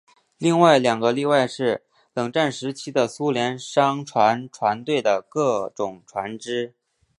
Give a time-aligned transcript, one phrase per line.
[0.39, 1.83] 另外两个例外是
[2.15, 6.73] 冷战时期的苏联商船船队的各种船只。